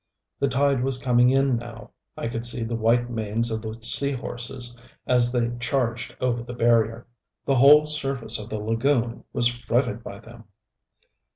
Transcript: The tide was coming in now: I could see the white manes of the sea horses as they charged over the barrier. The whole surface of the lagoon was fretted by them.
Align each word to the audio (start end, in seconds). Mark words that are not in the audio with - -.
The 0.39 0.47
tide 0.47 0.81
was 0.83 0.97
coming 0.97 1.29
in 1.29 1.57
now: 1.57 1.91
I 2.17 2.27
could 2.27 2.43
see 2.43 2.63
the 2.63 2.75
white 2.75 3.07
manes 3.11 3.51
of 3.51 3.61
the 3.61 3.75
sea 3.83 4.13
horses 4.13 4.75
as 5.05 5.31
they 5.31 5.51
charged 5.59 6.15
over 6.19 6.41
the 6.43 6.55
barrier. 6.55 7.05
The 7.45 7.53
whole 7.57 7.85
surface 7.85 8.39
of 8.39 8.49
the 8.49 8.57
lagoon 8.57 9.25
was 9.31 9.47
fretted 9.47 10.03
by 10.03 10.17
them. 10.17 10.45